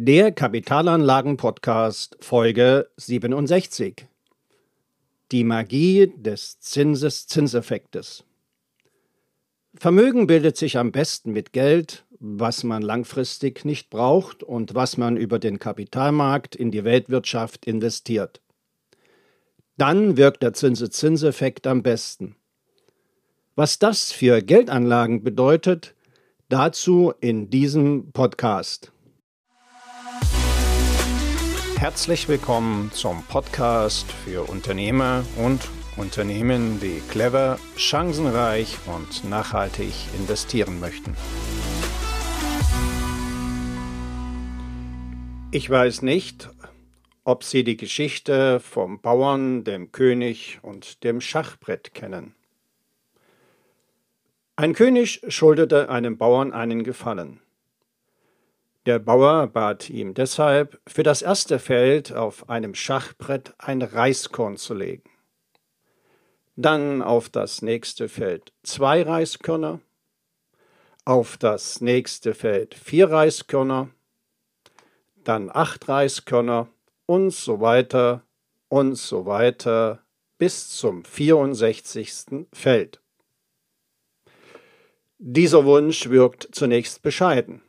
[0.00, 4.06] Der Kapitalanlagen-Podcast Folge 67.
[5.32, 8.22] Die Magie des Zinseszinseffektes.
[9.74, 15.16] Vermögen bildet sich am besten mit Geld, was man langfristig nicht braucht und was man
[15.16, 18.40] über den Kapitalmarkt in die Weltwirtschaft investiert.
[19.78, 22.36] Dann wirkt der Zinseszinseffekt am besten.
[23.56, 25.96] Was das für Geldanlagen bedeutet,
[26.48, 28.92] dazu in diesem Podcast.
[31.78, 35.60] Herzlich willkommen zum Podcast für Unternehmer und
[35.96, 41.14] Unternehmen, die clever, chancenreich und nachhaltig investieren möchten.
[45.52, 46.50] Ich weiß nicht,
[47.22, 52.34] ob Sie die Geschichte vom Bauern, dem König und dem Schachbrett kennen.
[54.56, 57.40] Ein König schuldete einem Bauern einen Gefallen.
[58.88, 64.72] Der Bauer bat ihm deshalb, für das erste Feld auf einem Schachbrett ein Reiskorn zu
[64.72, 65.10] legen.
[66.56, 69.80] Dann auf das nächste Feld zwei Reiskörner,
[71.04, 73.90] auf das nächste Feld vier Reiskörner,
[75.22, 76.68] dann acht Reiskörner
[77.04, 78.22] und so weiter
[78.68, 80.02] und so weiter
[80.38, 82.46] bis zum 64.
[82.54, 83.02] Feld.
[85.18, 87.60] Dieser Wunsch wirkt zunächst bescheiden.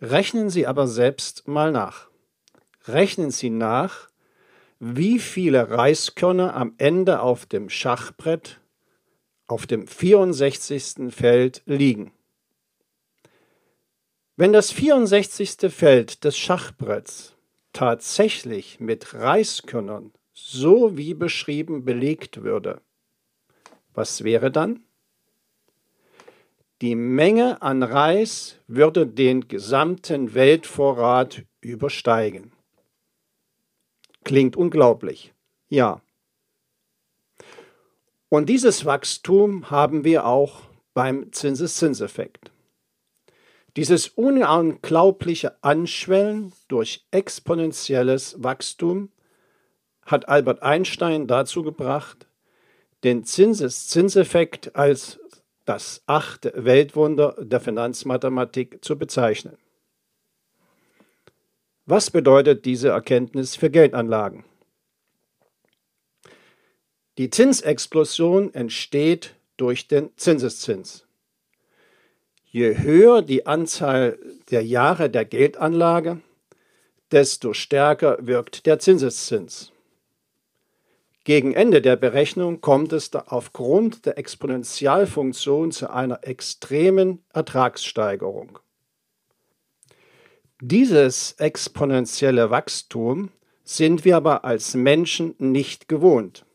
[0.00, 2.08] Rechnen Sie aber selbst mal nach.
[2.86, 4.08] Rechnen Sie nach,
[4.78, 8.60] wie viele Reiskörner am Ende auf dem Schachbrett
[9.48, 11.10] auf dem 64.
[11.10, 12.12] Feld liegen.
[14.36, 15.72] Wenn das 64.
[15.72, 17.34] Feld des Schachbretts
[17.72, 22.80] tatsächlich mit Reiskörnern so wie beschrieben belegt würde,
[23.94, 24.84] was wäre dann?
[26.80, 32.52] Die Menge an Reis würde den gesamten Weltvorrat übersteigen.
[34.22, 35.34] Klingt unglaublich.
[35.68, 36.02] Ja.
[38.28, 40.62] Und dieses Wachstum haben wir auch
[40.94, 42.52] beim Zinseszinseffekt.
[43.76, 49.10] Dieses unglaubliche Anschwellen durch exponentielles Wachstum
[50.04, 52.28] hat Albert Einstein dazu gebracht,
[53.04, 55.20] den Zinseszinseffekt als
[55.68, 59.58] das achte Weltwunder der Finanzmathematik zu bezeichnen.
[61.84, 64.44] Was bedeutet diese Erkenntnis für Geldanlagen?
[67.18, 71.06] Die Zinsexplosion entsteht durch den Zinseszins.
[72.44, 74.18] Je höher die Anzahl
[74.50, 76.20] der Jahre der Geldanlage,
[77.10, 79.72] desto stärker wirkt der Zinseszins.
[81.28, 88.58] Gegen Ende der Berechnung kommt es aufgrund der Exponentialfunktion zu einer extremen Ertragssteigerung.
[90.62, 93.28] Dieses exponentielle Wachstum
[93.62, 96.46] sind wir aber als Menschen nicht gewohnt.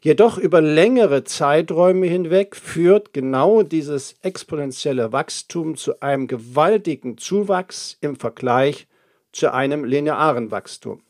[0.00, 8.16] Jedoch über längere Zeiträume hinweg führt genau dieses exponentielle Wachstum zu einem gewaltigen Zuwachs im
[8.16, 8.86] Vergleich
[9.32, 11.02] zu einem linearen Wachstum.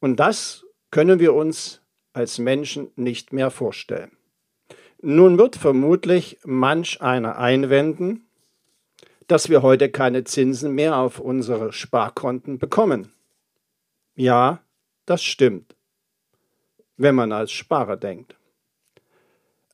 [0.00, 1.80] Und das können wir uns
[2.12, 4.12] als Menschen nicht mehr vorstellen.
[5.00, 8.26] Nun wird vermutlich manch einer einwenden,
[9.28, 13.12] dass wir heute keine Zinsen mehr auf unsere Sparkonten bekommen.
[14.16, 14.60] Ja,
[15.06, 15.76] das stimmt,
[16.96, 18.36] wenn man als Sparer denkt.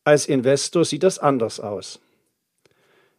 [0.02, 2.00] Als Investor sieht das anders aus.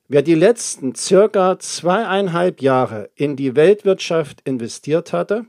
[0.07, 5.47] Wer die letzten circa zweieinhalb Jahre in die Weltwirtschaft investiert hatte,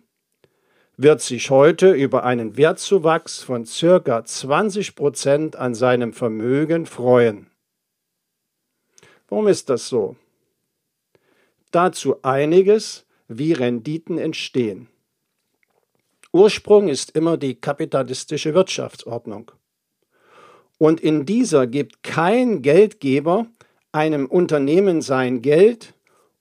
[0.96, 7.50] wird sich heute über einen Wertzuwachs von circa 20 Prozent an seinem Vermögen freuen.
[9.28, 10.16] Warum ist das so?
[11.70, 14.88] Dazu einiges, wie Renditen entstehen.
[16.32, 19.50] Ursprung ist immer die kapitalistische Wirtschaftsordnung.
[20.78, 23.46] Und in dieser gibt kein Geldgeber
[23.92, 25.94] einem Unternehmen sein Geld,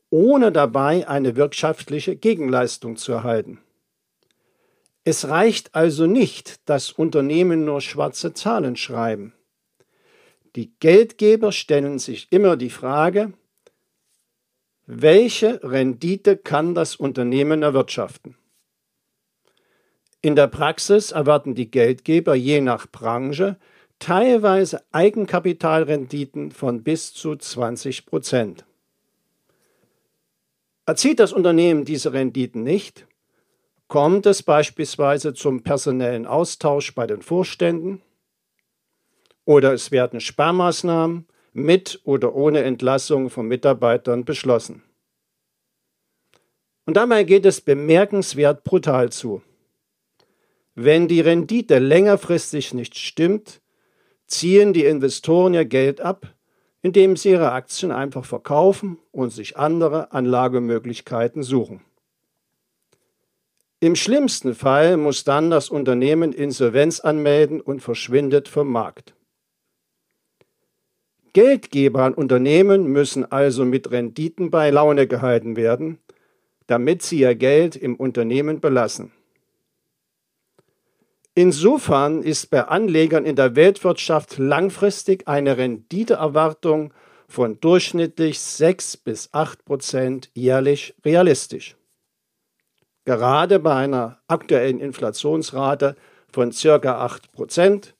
[0.10, 3.60] ohne dabei eine wirtschaftliche Gegenleistung zu erhalten.
[5.08, 9.34] Es reicht also nicht, dass Unternehmen nur schwarze Zahlen schreiben.
[10.56, 13.34] Die Geldgeber stellen sich immer die Frage,
[14.88, 18.36] welche Rendite kann das Unternehmen erwirtschaften?
[20.22, 23.58] In der Praxis erwarten die Geldgeber je nach Branche
[24.00, 28.66] teilweise Eigenkapitalrenditen von bis zu 20 Prozent.
[30.88, 33.06] Erzielt das Unternehmen diese Renditen nicht,
[33.88, 38.02] Kommt es beispielsweise zum personellen Austausch bei den Vorständen?
[39.46, 44.84] Oder es werden Sparmaßnahmen mit oder ohne Entlassung von Mitarbeitern beschlossen.
[46.86, 49.42] Und dabei geht es bemerkenswert brutal zu.
[50.74, 53.62] Wenn die Rendite längerfristig nicht stimmt,
[54.28, 56.34] ziehen die Investoren ihr Geld ab,
[56.82, 61.82] indem sie ihre Aktien einfach verkaufen und sich andere Anlagemöglichkeiten suchen.
[63.86, 69.14] Im schlimmsten Fall muss dann das Unternehmen Insolvenz anmelden und verschwindet vom Markt.
[71.34, 76.00] Geldgeber an Unternehmen müssen also mit Renditen bei Laune gehalten werden,
[76.66, 79.12] damit sie ihr Geld im Unternehmen belassen.
[81.36, 86.92] Insofern ist bei Anlegern in der Weltwirtschaft langfristig eine Renditeerwartung
[87.28, 91.76] von durchschnittlich 6 bis 8 Prozent jährlich realistisch.
[93.06, 95.96] Gerade bei einer aktuellen Inflationsrate
[96.32, 97.96] von circa 8 Prozent.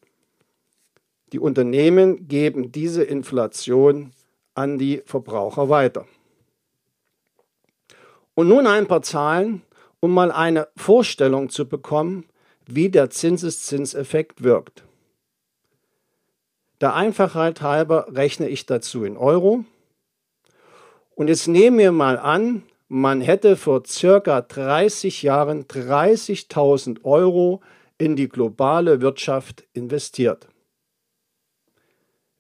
[1.32, 4.12] Die Unternehmen geben diese Inflation
[4.56, 6.06] an die Verbraucher weiter.
[8.34, 9.62] Und nun ein paar Zahlen,
[10.00, 12.26] um mal eine Vorstellung zu bekommen,
[12.66, 14.84] wie der Zinseszinseffekt wirkt.
[16.82, 19.66] Der Einfachheit halber rechne ich dazu in Euro.
[21.16, 27.62] Und jetzt nehmen wir mal an, man hätte vor circa 30 Jahren 30.000 Euro
[27.98, 30.48] in die globale Wirtschaft investiert.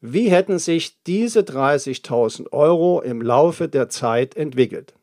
[0.02, 4.94] Wie hätten sich diese 30.000 Euro im Laufe der Zeit entwickelt?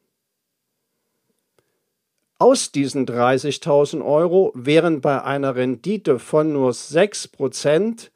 [2.38, 8.10] Aus diesen 30.000 Euro wären bei einer Rendite von nur 6%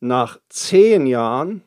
[0.00, 1.62] nach 10 Jahren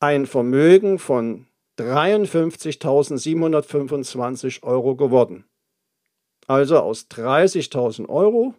[0.00, 1.46] ein Vermögen von
[1.78, 5.44] 53.725 Euro geworden.
[6.46, 8.54] Also aus 30.000 Euro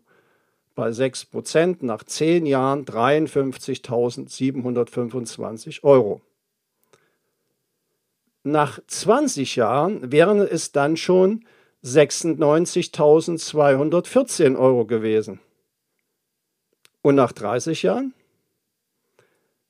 [0.76, 6.22] bei 6% nach 10 Jahren 53.725 Euro.
[8.44, 11.46] Nach 20 Jahren wären es dann schon
[11.84, 15.40] 96.214 Euro gewesen.
[17.02, 18.14] Und nach 30 Jahren?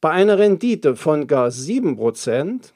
[0.01, 2.71] Bei einer Rendite von gar 7%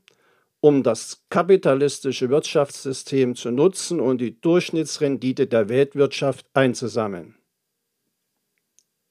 [0.59, 7.35] um das kapitalistische Wirtschaftssystem zu nutzen und die Durchschnittsrendite der Weltwirtschaft einzusammeln.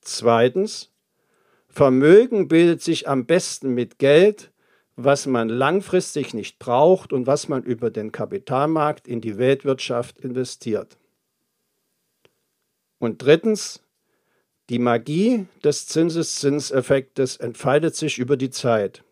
[0.01, 0.93] Zweitens,
[1.77, 4.51] Vermögen bildet sich am besten mit Geld,
[4.97, 10.97] was man langfristig nicht braucht und was man über den Kapitalmarkt in die Weltwirtschaft investiert.
[12.99, 13.83] Und drittens,
[14.71, 19.05] die Magie des Zinseszinseffektes entfaltet sich über die Zeit.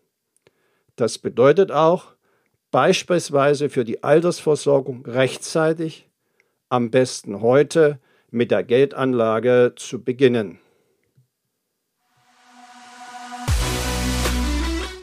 [0.95, 2.15] Das bedeutet auch,
[2.71, 6.09] beispielsweise für die Altersversorgung rechtzeitig,
[6.69, 7.99] am besten heute,
[8.31, 10.57] mit der Geldanlage zu beginnen.